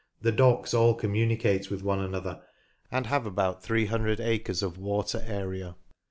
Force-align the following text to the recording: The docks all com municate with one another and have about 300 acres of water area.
The 0.19 0.31
docks 0.31 0.73
all 0.73 0.95
com 0.95 1.13
municate 1.13 1.69
with 1.69 1.83
one 1.83 1.99
another 1.99 2.41
and 2.91 3.05
have 3.05 3.27
about 3.27 3.61
300 3.61 4.19
acres 4.19 4.63
of 4.63 4.79
water 4.79 5.21
area. 5.27 5.75